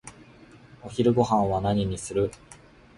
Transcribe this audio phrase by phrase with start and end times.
[0.81, 2.31] お昼ごはんは何にする？